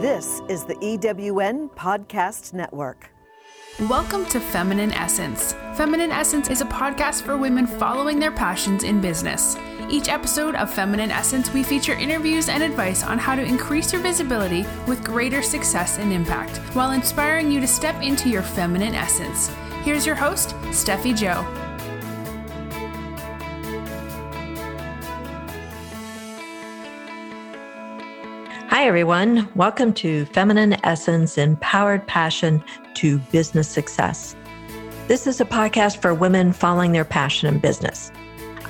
[0.00, 3.10] This is the EWN Podcast Network.
[3.80, 5.52] Welcome to Feminine Essence.
[5.74, 9.58] Feminine Essence is a podcast for women following their passions in business.
[9.90, 14.00] Each episode of Feminine Essence, we feature interviews and advice on how to increase your
[14.00, 19.48] visibility with greater success and impact, while inspiring you to step into your feminine essence.
[19.82, 21.44] Here's your host, Steffi Joe.
[28.80, 29.46] Hi, everyone.
[29.56, 34.34] Welcome to Feminine Essence Empowered Passion to Business Success.
[35.06, 38.10] This is a podcast for women following their passion in business.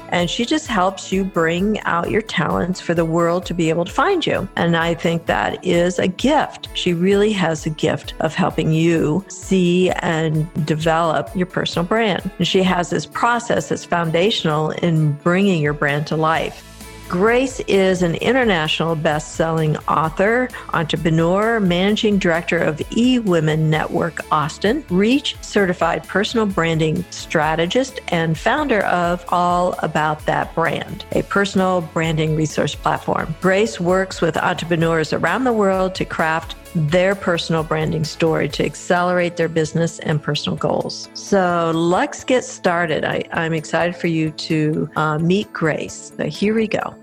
[0.09, 3.85] And she just helps you bring out your talents for the world to be able
[3.85, 4.47] to find you.
[4.55, 6.69] And I think that is a gift.
[6.73, 12.31] She really has a gift of helping you see and develop your personal brand.
[12.37, 16.63] And she has this process that's foundational in bringing your brand to life.
[17.09, 26.05] Grace is an international best-selling author, entrepreneur, managing director of eWomen Network Austin, Reach certified
[26.05, 33.33] personal branding strategist, and founder of All About That Brand, a personal branding resource platform.
[33.39, 39.35] Grace works with entrepreneurs around the world to craft their personal branding story to accelerate
[39.35, 41.09] their business and personal goals.
[41.15, 43.03] So let's get started.
[43.03, 46.13] I, am excited for you to uh, meet Grace.
[46.15, 46.95] So here we go.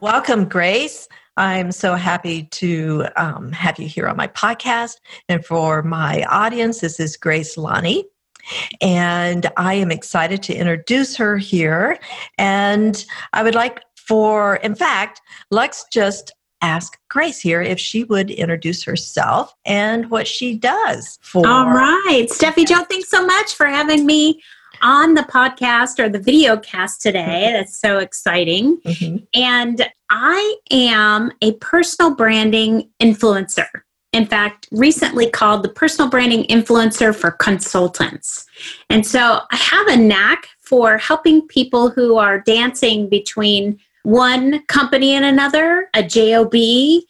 [0.00, 1.08] Welcome, Grace.
[1.36, 4.96] I'm so happy to um, have you here on my podcast.
[5.28, 8.04] And for my audience, this is Grace Lanni.
[8.80, 11.98] And I am excited to introduce her here.
[12.38, 15.20] And I would like for, in fact,
[15.50, 16.32] let's just
[16.62, 21.46] ask Grace here if she would introduce herself and what she does for.
[21.46, 22.26] All right.
[22.30, 24.42] Steffi Joe, thanks so much for having me
[24.82, 27.44] on the podcast or the video cast today.
[27.46, 27.52] Mm-hmm.
[27.54, 28.78] That's so exciting.
[28.78, 29.24] Mm-hmm.
[29.34, 33.68] And I am a personal branding influencer.
[34.12, 38.46] In fact, recently called the personal branding influencer for consultants.
[38.88, 45.14] And so I have a knack for helping people who are dancing between one company
[45.14, 46.54] and another, a JOB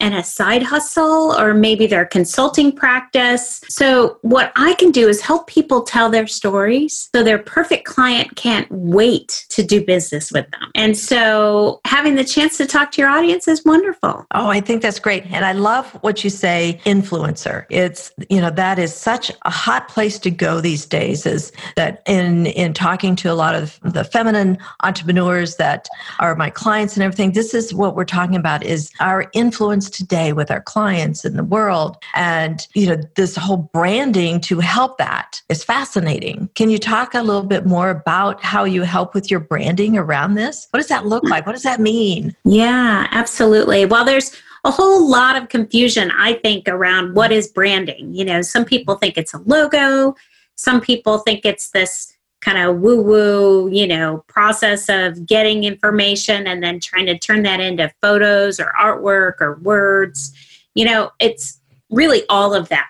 [0.01, 3.61] and a side hustle, or maybe their consulting practice.
[3.69, 8.37] So, what I can do is help people tell their stories so their perfect client
[8.37, 10.71] can't wait to do business with them.
[10.75, 14.25] And so, having the chance to talk to your audience is wonderful.
[14.33, 15.27] Oh, I think that's great.
[15.27, 17.67] And I love what you say, influencer.
[17.71, 22.03] It's, you know, that is such a hot place to go these days, is that
[22.07, 25.89] in, in talking to a lot of the feminine entrepreneurs that
[26.21, 29.89] are my clients clients and everything this is what we're talking about is our influence
[29.89, 31.97] today with our clients in the world.
[32.15, 36.51] And you know this whole branding to help that is fascinating.
[36.55, 40.35] Can you talk a little bit more about how you help with your branding around
[40.35, 40.69] this?
[40.71, 41.47] What does that look like?
[41.47, 42.37] What does that mean?
[42.45, 43.87] Yeah absolutely.
[43.87, 44.37] Well there's
[44.67, 48.13] a whole lot of confusion i think around what is branding.
[48.13, 50.15] You know some people think it's a logo.
[50.57, 52.14] Some people think it's this
[52.45, 57.43] kind of woo woo, you know, process of getting information and then trying to turn
[57.43, 60.33] that into photos or artwork or words.
[60.75, 61.59] You know, it's
[61.91, 62.89] really all of that.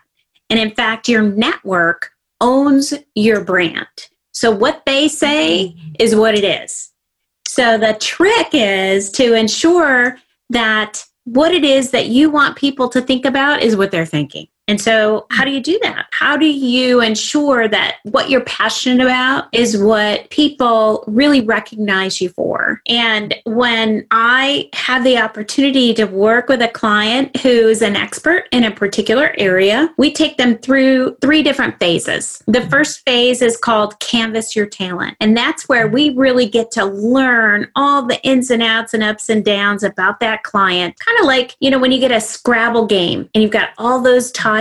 [0.50, 2.10] And in fact, your network
[2.40, 3.86] owns your brand.
[4.32, 6.90] So what they say is what it is.
[7.46, 10.18] So the trick is to ensure
[10.50, 14.48] that what it is that you want people to think about is what they're thinking.
[14.66, 16.06] And so, how do you do that?
[16.10, 22.30] How do you ensure that what you're passionate about is what people really recognize you
[22.30, 22.80] for?
[22.88, 28.64] And when I have the opportunity to work with a client who's an expert in
[28.64, 32.42] a particular area, we take them through three different phases.
[32.46, 35.16] The first phase is called Canvas Your Talent.
[35.20, 39.28] And that's where we really get to learn all the ins and outs and ups
[39.28, 40.98] and downs about that client.
[41.00, 44.00] Kind of like, you know, when you get a Scrabble game and you've got all
[44.00, 44.53] those tiles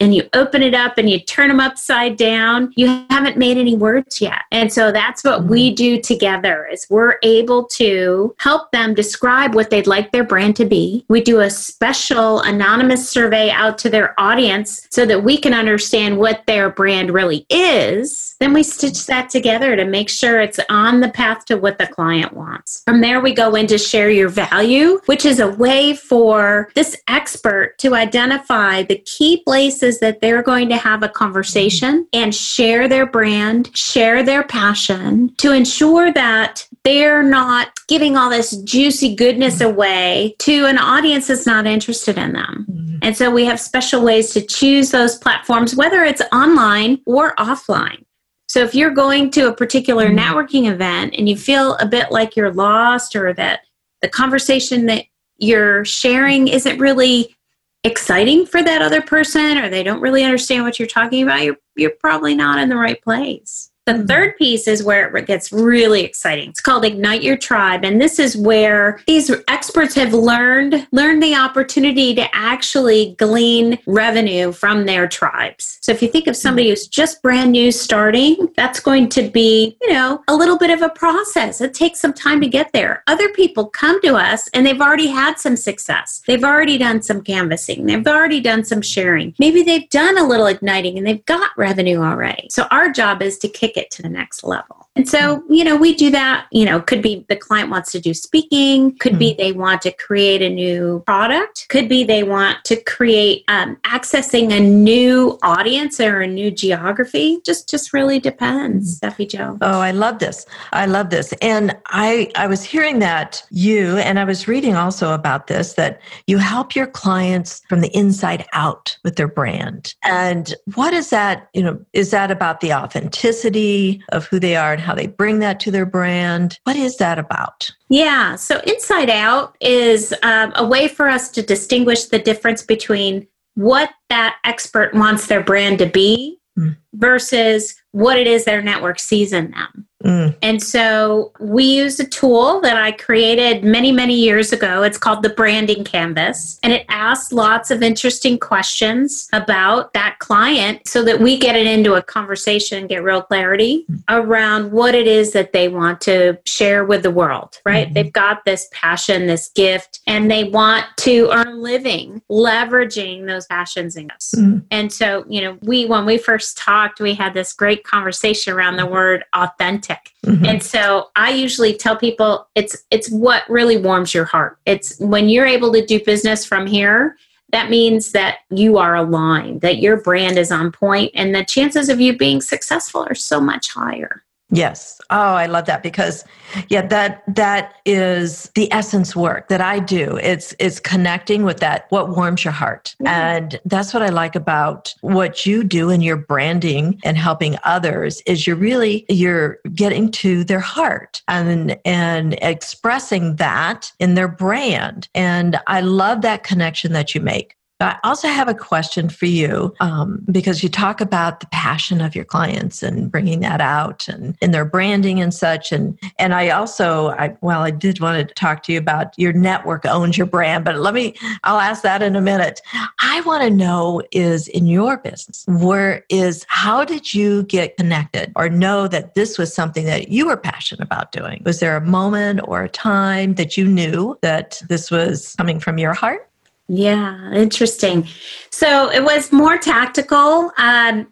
[0.00, 3.76] and you open it up and you turn them upside down, you haven't made any
[3.76, 4.42] words yet.
[4.50, 5.74] And so that's what we mm-hmm.
[5.74, 10.64] do together is we're able to help them describe what they'd like their brand to
[10.64, 11.04] be.
[11.08, 16.18] We do a special anonymous survey out to their audience so that we can understand
[16.18, 18.35] what their brand really is.
[18.38, 21.86] Then we stitch that together to make sure it's on the path to what the
[21.86, 22.82] client wants.
[22.84, 27.78] From there, we go into share your value, which is a way for this expert
[27.78, 33.06] to identify the key places that they're going to have a conversation and share their
[33.06, 40.36] brand, share their passion to ensure that they're not giving all this juicy goodness away
[40.38, 42.66] to an audience that's not interested in them.
[42.70, 42.98] Mm-hmm.
[43.02, 48.04] And so we have special ways to choose those platforms, whether it's online or offline.
[48.48, 50.18] So if you're going to a particular mm-hmm.
[50.18, 53.60] networking event and you feel a bit like you're lost or that
[54.02, 55.04] the conversation that
[55.38, 57.36] you're sharing isn't really
[57.84, 61.56] exciting for that other person or they don't really understand what you're talking about, you're,
[61.76, 63.70] you're probably not in the right place.
[63.86, 64.06] The mm-hmm.
[64.06, 66.50] third piece is where it gets really exciting.
[66.50, 67.84] It's called Ignite Your Tribe.
[67.84, 74.50] And this is where these experts have learned, learned the opportunity to actually glean revenue
[74.50, 75.78] from their tribes.
[75.82, 79.76] So if you think of somebody who's just brand new starting, that's going to be,
[79.80, 81.60] you know, a little bit of a process.
[81.60, 83.04] It takes some time to get there.
[83.06, 86.24] Other people come to us and they've already had some success.
[86.26, 87.86] They've already done some canvassing.
[87.86, 89.36] They've already done some sharing.
[89.38, 92.48] Maybe they've done a little igniting and they've got revenue already.
[92.50, 94.88] So our job is to kick it to the next level.
[94.96, 98.00] And so, you know, we do that, you know, could be the client wants to
[98.00, 102.64] do speaking, could be they want to create a new product, could be they want
[102.64, 107.40] to create um, accessing a new audience or a new geography.
[107.44, 109.06] Just just really depends, mm-hmm.
[109.22, 109.58] Steffi Joe.
[109.60, 110.46] Oh, I love this.
[110.72, 111.34] I love this.
[111.42, 116.00] And I I was hearing that you and I was reading also about this that
[116.26, 119.94] you help your clients from the inside out with their brand.
[120.04, 123.65] And what is that, you know, is that about the authenticity
[124.10, 126.58] of who they are and how they bring that to their brand.
[126.64, 127.70] What is that about?
[127.88, 133.26] Yeah, so Inside Out is um, a way for us to distinguish the difference between
[133.54, 136.76] what that expert wants their brand to be mm.
[136.94, 139.86] versus what it is their network sees in them.
[140.06, 140.36] Mm.
[140.40, 144.82] And so we use a tool that I created many, many years ago.
[144.82, 146.60] It's called the Branding Canvas.
[146.62, 151.66] And it asks lots of interesting questions about that client so that we get it
[151.66, 156.38] into a conversation and get real clarity around what it is that they want to
[156.44, 157.86] share with the world, right?
[157.86, 157.94] Mm-hmm.
[157.94, 163.46] They've got this passion, this gift, and they want to earn a living leveraging those
[163.46, 164.34] passions and gifts.
[164.34, 164.58] Mm-hmm.
[164.70, 168.76] And so, you know, we, when we first talked, we had this great conversation around
[168.76, 169.95] the word authentic.
[170.24, 170.44] Mm-hmm.
[170.44, 174.58] And so I usually tell people it's it's what really warms your heart.
[174.66, 177.16] It's when you're able to do business from here,
[177.50, 181.88] that means that you are aligned, that your brand is on point and the chances
[181.88, 184.22] of you being successful are so much higher.
[184.50, 185.00] Yes.
[185.10, 186.24] Oh, I love that because
[186.68, 190.18] yeah, that that is the essence work that I do.
[190.22, 192.94] It's it's connecting with that what warms your heart.
[193.00, 193.06] Mm-hmm.
[193.08, 198.22] And that's what I like about what you do in your branding and helping others
[198.24, 205.08] is you're really you're getting to their heart and and expressing that in their brand.
[205.12, 207.55] And I love that connection that you make.
[207.80, 212.14] I also have a question for you um, because you talk about the passion of
[212.14, 215.72] your clients and bringing that out and in their branding and such.
[215.72, 219.32] And and I also, I, well, I did want to talk to you about your
[219.32, 221.14] network owns your brand, but let me,
[221.44, 222.62] I'll ask that in a minute.
[223.00, 228.32] I want to know is in your business, where is how did you get connected
[228.36, 231.42] or know that this was something that you were passionate about doing?
[231.44, 235.78] Was there a moment or a time that you knew that this was coming from
[235.78, 236.25] your heart?
[236.68, 238.06] Yeah, interesting.
[238.50, 240.52] So it was more tactical.
[240.58, 241.08] Um.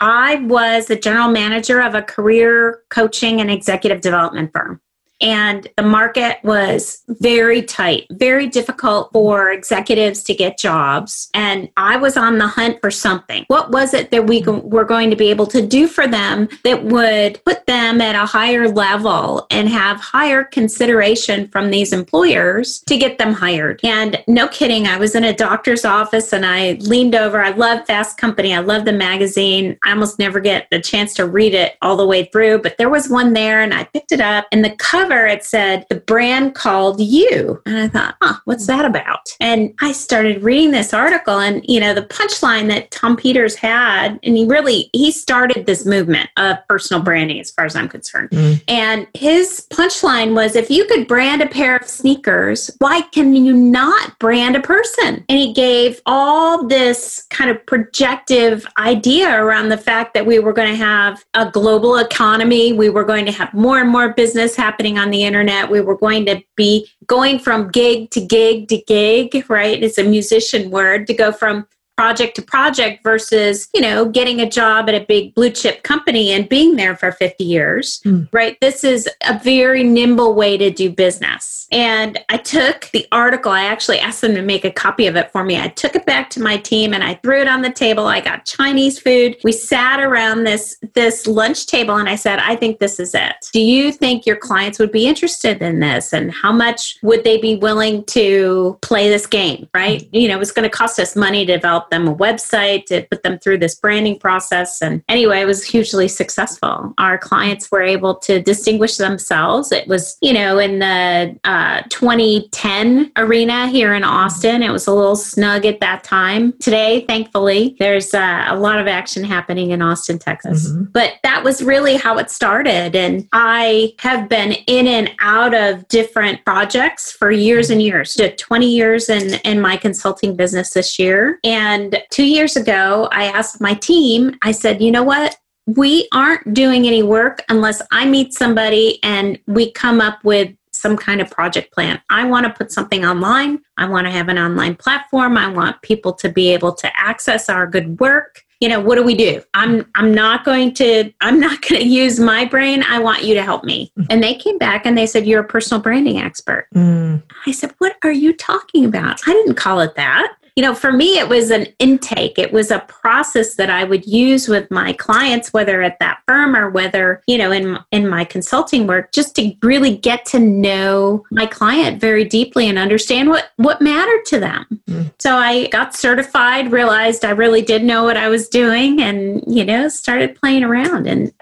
[0.00, 4.80] I was the general manager of a career coaching and executive development firm.
[5.22, 11.30] And the market was very tight, very difficult for executives to get jobs.
[11.32, 13.44] And I was on the hunt for something.
[13.46, 16.84] What was it that we were going to be able to do for them that
[16.84, 22.96] would put them at a higher level and have higher consideration from these employers to
[22.96, 23.80] get them hired?
[23.84, 27.40] And no kidding, I was in a doctor's office and I leaned over.
[27.40, 29.78] I love Fast Company, I love the magazine.
[29.84, 32.90] I almost never get a chance to read it all the way through, but there
[32.90, 34.46] was one there and I picked it up.
[34.50, 37.60] And the cover, it said, The brand called you.
[37.66, 39.34] And I thought, huh, what's that about?
[39.40, 44.18] And I started reading this article and, you know, the punchline that Tom Peters had,
[44.22, 48.30] and he really, he started this movement of personal branding as far as I'm concerned.
[48.30, 48.62] Mm.
[48.68, 53.52] And his punchline was, if you could brand a pair of sneakers, why can you
[53.52, 55.24] not brand a person?
[55.28, 60.52] And he gave all this kind of projective idea around the fact that we were
[60.52, 62.72] going to have a global economy.
[62.72, 65.70] We were going to have more and more business happening on the internet.
[65.70, 69.82] We were going to be going from gig to gig to gig, right?
[69.82, 71.66] It's a musician word to go from
[71.96, 76.30] project to project versus, you know, getting a job at a big blue chip company
[76.30, 78.28] and being there for 50 years, mm.
[78.32, 78.56] right?
[78.60, 81.66] This is a very nimble way to do business.
[81.70, 85.30] And I took the article, I actually asked them to make a copy of it
[85.30, 85.58] for me.
[85.58, 88.06] I took it back to my team and I threw it on the table.
[88.06, 89.36] I got Chinese food.
[89.42, 93.36] We sat around this this lunch table and I said, "I think this is it.
[93.52, 97.38] Do you think your clients would be interested in this and how much would they
[97.38, 100.06] be willing to play this game, right?
[100.12, 103.22] You know, it's going to cost us money to develop them a website, to put
[103.22, 104.82] them through this branding process.
[104.82, 106.94] And anyway, it was hugely successful.
[106.98, 109.72] Our clients were able to distinguish themselves.
[109.72, 114.62] It was, you know, in the uh, 2010 arena here in Austin.
[114.62, 116.52] It was a little snug at that time.
[116.60, 120.68] Today, thankfully, there's uh, a lot of action happening in Austin, Texas.
[120.68, 120.84] Mm-hmm.
[120.92, 122.94] But that was really how it started.
[122.96, 128.14] And I have been in and out of different projects for years and years.
[128.14, 131.38] Did 20 years in, in my consulting business this year.
[131.44, 135.36] And and two years ago, I asked my team, I said, you know what?
[135.66, 140.96] We aren't doing any work unless I meet somebody and we come up with some
[140.96, 142.00] kind of project plan.
[142.10, 143.60] I want to put something online.
[143.78, 145.38] I want to have an online platform.
[145.38, 148.42] I want people to be able to access our good work.
[148.60, 149.42] You know, what do we do?
[149.54, 152.82] I'm I'm not going to I'm not going to use my brain.
[152.82, 153.92] I want you to help me.
[153.98, 154.06] Mm.
[154.10, 156.68] And they came back and they said you're a personal branding expert.
[156.74, 157.22] Mm.
[157.46, 159.20] I said, "What are you talking about?
[159.26, 162.38] I didn't call it that." You know, for me, it was an intake.
[162.38, 166.54] It was a process that I would use with my clients, whether at that firm
[166.54, 171.24] or whether, you know, in, in my consulting work, just to really get to know
[171.30, 174.82] my client very deeply and understand what, what mattered to them.
[174.88, 175.12] Mm.
[175.18, 179.64] So I got certified, realized I really did know what I was doing and, you
[179.64, 181.06] know, started playing around.
[181.06, 181.32] And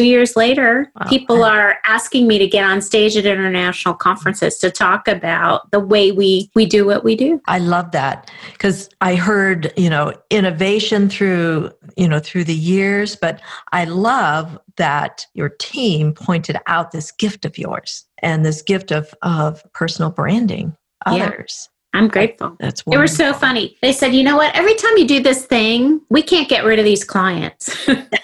[0.00, 1.06] two years later, wow.
[1.10, 5.80] people are asking me to get on stage at international conferences to talk about the
[5.80, 7.38] way we, we do what we do.
[7.46, 13.14] I love that because I heard, you know, innovation through, you know, through the years,
[13.14, 13.42] but
[13.72, 19.14] I love that your team pointed out this gift of yours and this gift of
[19.20, 21.68] of personal branding others.
[21.68, 21.76] Yeah.
[21.92, 22.56] I'm grateful.
[22.60, 23.00] That's wonderful.
[23.00, 23.76] It was so funny.
[23.82, 24.54] They said, "You know what?
[24.54, 27.76] Every time you do this thing, we can't get rid of these clients."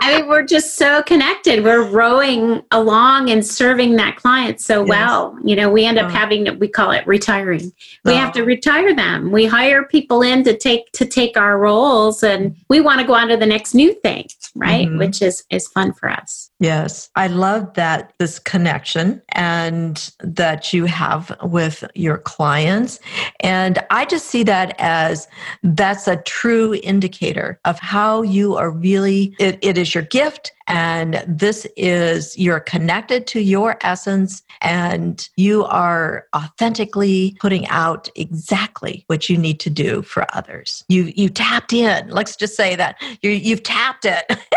[0.00, 1.64] I mean, we're just so connected.
[1.64, 4.88] We're rowing along and serving that client so yes.
[4.88, 5.38] well.
[5.44, 6.10] You know, we end up oh.
[6.10, 7.72] having to, we call it retiring.
[8.04, 8.16] We oh.
[8.16, 9.30] have to retire them.
[9.30, 13.14] We hire people in to take to take our roles and we want to go
[13.14, 14.86] on to the next new thing, right?
[14.86, 14.98] Mm-hmm.
[14.98, 16.47] Which is is fun for us.
[16.60, 17.08] Yes.
[17.14, 22.98] I love that this connection and that you have with your clients.
[23.40, 25.28] And I just see that as
[25.62, 31.24] that's a true indicator of how you are really it, it is your gift and
[31.26, 39.28] this is you're connected to your essence and you are authentically putting out exactly what
[39.28, 43.30] you need to do for others you you tapped in let's just say that you
[43.30, 44.24] you've tapped it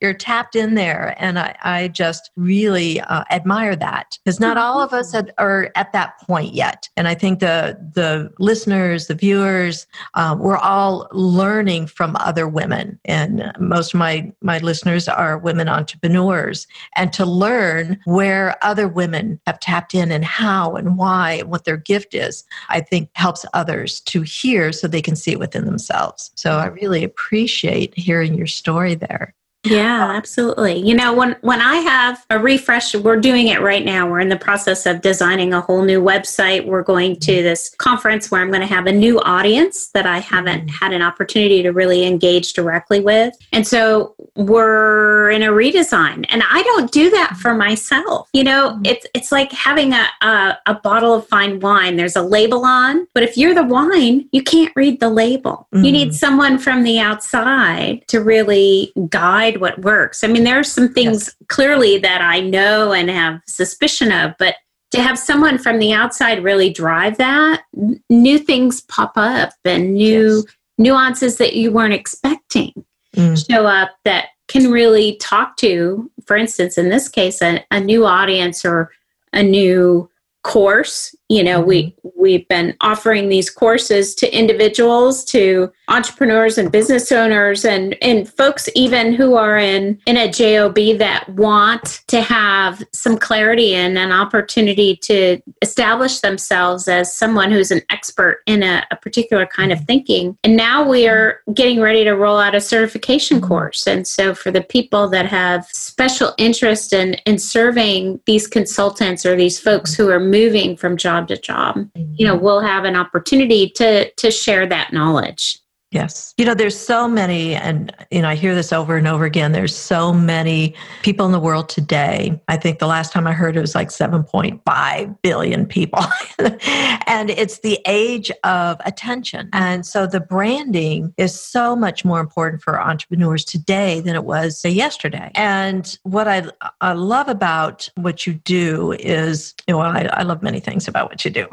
[0.00, 1.14] you're tapped in there.
[1.18, 4.18] And i, I just really uh, admire that.
[4.24, 6.88] Because not all of us had, are at that point yet.
[6.96, 12.98] And i think the the listeners the viewers uh, we're all learning from other women.
[13.04, 16.66] And most of my my listeners are women entrepreneurs.
[16.96, 21.64] And to learn where other women have tapped in and how and why and what
[21.64, 25.64] their gift is i think helps others to hear so they can see it within
[25.64, 26.30] themselves.
[26.34, 30.78] So i really appreciate hearing your story there Yeah, absolutely.
[30.80, 34.10] You know, when when I have a refresh, we're doing it right now.
[34.10, 36.66] We're in the process of designing a whole new website.
[36.66, 40.18] We're going to this conference where I'm going to have a new audience that I
[40.18, 40.84] haven't mm-hmm.
[40.84, 43.34] had an opportunity to really engage directly with.
[43.52, 46.26] And so we're in a redesign.
[46.28, 48.28] And I don't do that for myself.
[48.32, 48.86] You know, mm-hmm.
[48.86, 51.96] it's it's like having a, a, a bottle of fine wine.
[51.96, 55.68] There's a label on, but if you're the wine, you can't read the label.
[55.72, 55.84] Mm-hmm.
[55.84, 60.24] You need someone from the outside to really guide what works.
[60.24, 61.36] I mean, there are some things yes.
[61.48, 64.56] clearly that I know and have suspicion of, but
[64.92, 67.62] to have someone from the outside really drive that,
[68.10, 70.44] new things pop up and new yes.
[70.78, 72.84] nuances that you weren't expecting
[73.16, 73.50] mm.
[73.50, 78.04] show up that can really talk to, for instance, in this case, a, a new
[78.04, 78.90] audience or
[79.32, 80.10] a new
[80.44, 81.68] course you know mm-hmm.
[81.68, 88.28] we we've been offering these courses to individuals to entrepreneurs and business owners and and
[88.28, 93.96] folks even who are in in a job that want to have some clarity and
[93.96, 99.72] an opportunity to establish themselves as someone who's an expert in a, a particular kind
[99.72, 99.86] of mm-hmm.
[99.86, 103.48] thinking and now we are getting ready to roll out a certification mm-hmm.
[103.48, 109.24] course and so for the people that have special interest in in serving these consultants
[109.24, 111.88] or these folks who are moving from job job to job.
[111.94, 112.36] You know.
[112.36, 115.61] we'll have an opportunity to to share that knowledge
[115.92, 116.32] Yes.
[116.38, 119.52] You know, there's so many, and, you know, I hear this over and over again.
[119.52, 122.40] There's so many people in the world today.
[122.48, 126.02] I think the last time I heard it was like 7.5 billion people.
[126.38, 129.50] and it's the age of attention.
[129.52, 134.58] And so the branding is so much more important for entrepreneurs today than it was
[134.58, 135.30] say, yesterday.
[135.34, 136.44] And what I,
[136.80, 141.10] I love about what you do is, you know, I, I love many things about
[141.10, 141.46] what you do,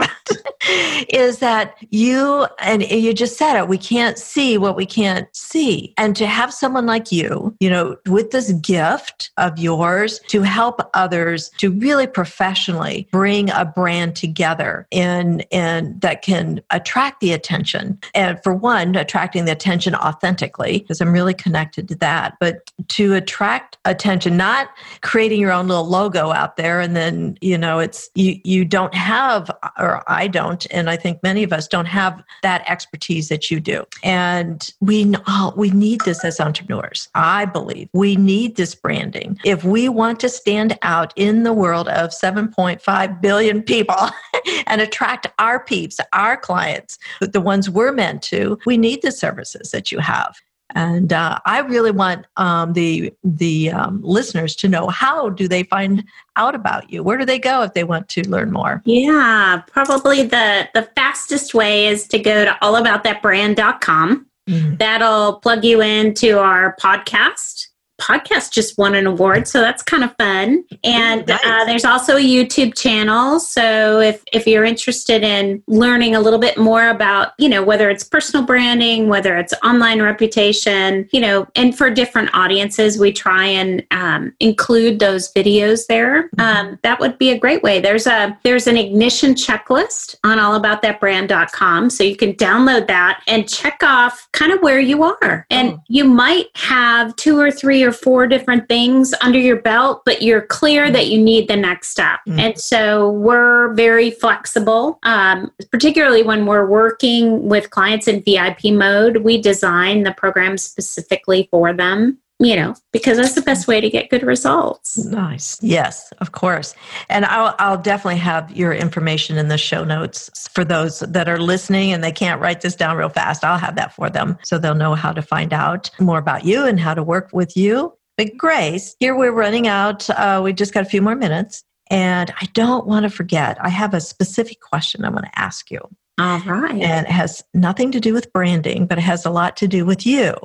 [1.09, 5.93] is that you, and you just said it, we can't see what we can't see.
[5.97, 10.79] And to have someone like you, you know, with this gift of yours to help
[10.93, 17.99] others to really professionally bring a brand together in and that can attract the attention.
[18.13, 23.15] And for one, attracting the attention authentically, because I'm really connected to that, but to
[23.15, 24.69] attract attention, not
[25.01, 28.93] creating your own little logo out there and then, you know, it's you you don't
[28.93, 33.49] have or I don't, and I think many of us don't have that expertise that
[33.49, 33.85] you do.
[34.03, 37.07] And and we oh, we need this as entrepreneurs.
[37.15, 39.39] I believe we need this branding.
[39.45, 44.09] If we want to stand out in the world of 7.5 billion people
[44.67, 49.71] and attract our peeps, our clients, the ones we're meant to, we need the services
[49.71, 50.35] that you have.
[50.75, 55.63] And uh, I really want um, the the um, listeners to know how do they
[55.63, 56.03] find
[56.35, 57.01] out about you?
[57.01, 58.81] Where do they go if they want to learn more?
[58.85, 64.27] Yeah, probably the the fastest way is to go to allaboutthatbrand.com.
[64.47, 64.75] Mm-hmm.
[64.75, 67.68] That'll plug you into our podcast
[67.99, 70.63] podcast just won an award, so that's kind of fun.
[70.83, 71.45] And uh, nice.
[71.45, 73.39] uh, there's also a YouTube channel.
[73.39, 77.89] So if if you're interested in learning a little bit more about, you know, whether
[77.89, 83.45] it's personal branding, whether it's online reputation, you know, and for different audiences, we try
[83.45, 86.29] and um, include those videos there.
[86.29, 86.41] Mm-hmm.
[86.41, 87.79] Um, that would be a great way.
[87.79, 93.79] There's a there's an ignition checklist on allaboutthatbrand.com, so you can download that and check
[93.83, 95.83] off kind of where you are, and oh.
[95.87, 100.41] you might have two or three or four different things under your belt, but you're
[100.41, 102.19] clear that you need the next step.
[102.27, 102.39] Mm-hmm.
[102.39, 109.17] And so we're very flexible, um, particularly when we're working with clients in VIP mode.
[109.17, 113.89] We design the program specifically for them you know, because that's the best way to
[113.89, 114.97] get good results.
[115.05, 115.57] Nice.
[115.61, 116.73] Yes, of course.
[117.09, 121.39] And I'll, I'll definitely have your information in the show notes for those that are
[121.39, 123.43] listening and they can't write this down real fast.
[123.43, 126.65] I'll have that for them so they'll know how to find out more about you
[126.65, 127.93] and how to work with you.
[128.17, 130.09] But Grace, here we're running out.
[130.09, 131.63] Uh, we just got a few more minutes.
[131.91, 135.71] And I don't want to forget, I have a specific question I want to ask
[135.71, 135.79] you.
[136.19, 136.81] All right.
[136.81, 139.85] And it has nothing to do with branding, but it has a lot to do
[139.85, 140.35] with you.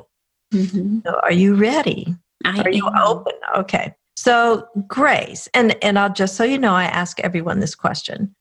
[0.55, 0.99] Mm-hmm.
[1.05, 2.15] So are you ready?
[2.45, 3.33] I are you open?
[3.55, 3.93] Okay.
[4.15, 8.33] So Grace, and and I'll just so you know, I ask everyone this question.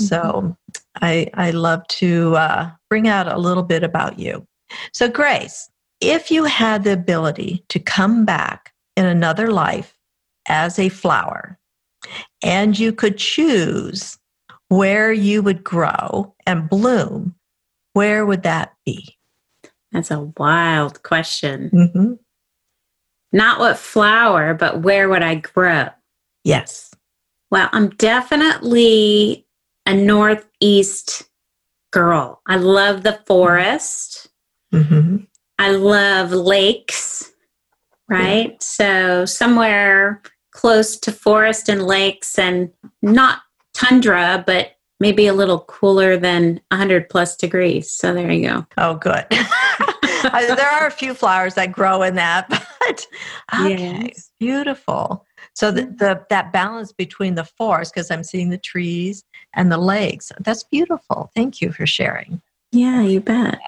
[0.00, 0.06] Mm-hmm.
[0.06, 0.56] So
[1.00, 4.46] I I love to uh, bring out a little bit about you.
[4.92, 9.96] So Grace, if you had the ability to come back in another life
[10.46, 11.58] as a flower,
[12.42, 14.18] and you could choose
[14.68, 17.34] where you would grow and bloom,
[17.92, 19.16] where would that be?
[19.92, 21.70] That's a wild question.
[21.72, 22.12] Mm-hmm.
[23.32, 25.88] Not what flower, but where would I grow?
[26.44, 26.90] Yes.
[27.50, 29.46] Well, I'm definitely
[29.86, 31.24] a Northeast
[31.90, 32.40] girl.
[32.46, 34.28] I love the forest.
[34.72, 35.18] Mm-hmm.
[35.58, 37.30] I love lakes.
[38.08, 38.50] right?
[38.52, 38.56] Yeah.
[38.60, 43.40] So somewhere close to forest and lakes and not
[43.74, 44.72] tundra, but
[45.02, 47.90] maybe a little cooler than 100 plus degrees.
[47.90, 48.66] So there you go.
[48.78, 49.26] Oh, good.
[50.22, 52.48] there are a few flowers that grow in that,
[52.80, 53.06] but
[53.52, 54.30] okay, yes.
[54.38, 55.26] beautiful.
[55.54, 59.76] So the, the that balance between the forest, because I'm seeing the trees and the
[59.76, 61.32] lakes, that's beautiful.
[61.34, 62.40] Thank you for sharing.
[62.70, 63.58] Yeah, you bet.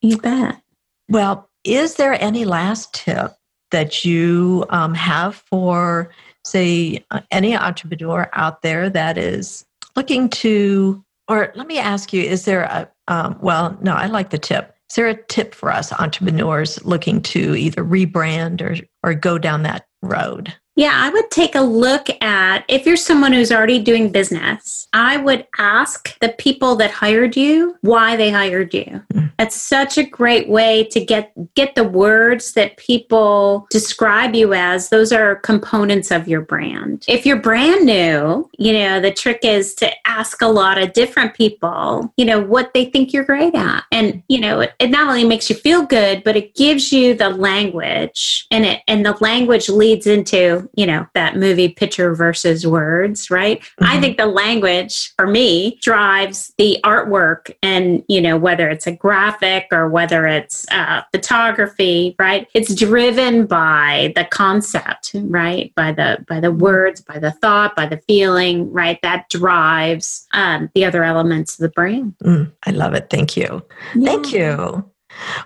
[0.00, 0.62] You bet.
[1.10, 3.34] Well, is there any last tip
[3.72, 6.10] that you um, have for,
[6.46, 9.66] say, uh, any entrepreneur out there that is
[9.98, 14.30] looking to, or let me ask you, is there a, um, well, no, I like
[14.30, 14.72] the tip.
[14.88, 19.64] Is there a tip for us entrepreneurs looking to either rebrand or, or go down
[19.64, 20.54] that road?
[20.78, 25.16] Yeah, I would take a look at if you're someone who's already doing business, I
[25.16, 29.02] would ask the people that hired you why they hired you.
[29.12, 29.32] Mm.
[29.38, 34.88] That's such a great way to get get the words that people describe you as.
[34.88, 37.04] Those are components of your brand.
[37.08, 41.34] If you're brand new, you know, the trick is to ask a lot of different
[41.34, 43.82] people, you know, what they think you're great at.
[43.90, 47.14] And, you know, it, it not only makes you feel good, but it gives you
[47.14, 52.66] the language and it and the language leads into you know, that movie picture versus
[52.66, 53.60] words, right?
[53.60, 53.84] Mm-hmm.
[53.84, 58.92] I think the language for me drives the artwork and, you know, whether it's a
[58.92, 62.48] graphic or whether it's uh, photography, right?
[62.54, 65.72] It's driven by the concept, right?
[65.74, 68.98] By the, by the words, by the thought, by the feeling, right?
[69.02, 72.14] That drives um, the other elements of the brain.
[72.22, 73.08] Mm, I love it.
[73.10, 73.62] Thank you.
[73.94, 74.10] Yeah.
[74.10, 74.90] Thank you.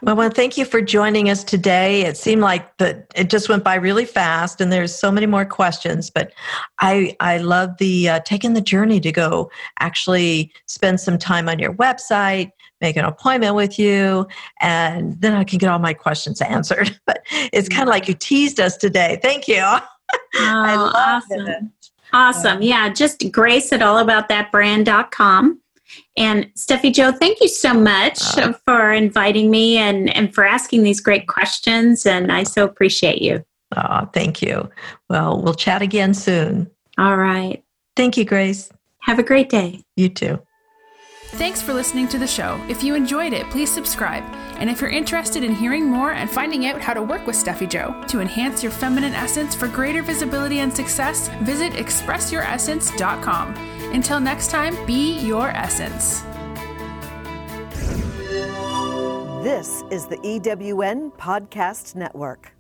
[0.02, 2.02] Well, well, thank you for joining us today.
[2.02, 5.44] It seemed like that it just went by really fast, and there's so many more
[5.44, 6.10] questions.
[6.10, 6.32] But
[6.80, 11.58] I I love the uh, taking the journey to go actually spend some time on
[11.58, 14.26] your website, make an appointment with you,
[14.60, 16.98] and then I can get all my questions answered.
[17.06, 19.18] But it's kind of like you teased us today.
[19.22, 19.62] Thank you.
[19.62, 19.80] Oh,
[20.34, 21.46] I love awesome.
[21.46, 21.62] it.
[22.12, 22.62] Awesome.
[22.62, 25.61] Yeah, just grace at allaboutthatbrand.com.
[26.16, 30.82] And Steffi Joe, thank you so much uh, for inviting me and, and for asking
[30.82, 32.04] these great questions.
[32.04, 33.44] And I so appreciate you.
[33.76, 34.68] Oh, thank you.
[35.08, 36.70] Well, we'll chat again soon.
[36.98, 37.64] All right.
[37.96, 38.70] Thank you, Grace.
[39.00, 39.82] Have a great day.
[39.96, 40.40] You too.
[41.36, 42.62] Thanks for listening to the show.
[42.68, 44.22] If you enjoyed it, please subscribe.
[44.58, 47.68] And if you're interested in hearing more and finding out how to work with Steffi
[47.68, 53.71] Joe to enhance your feminine essence for greater visibility and success, visit expressyouressence.com.
[53.92, 56.22] Until next time, be your essence.
[59.42, 62.51] This is the EWN Podcast Network.